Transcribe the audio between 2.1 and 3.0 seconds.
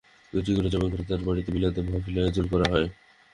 আয়োজন করা হয়।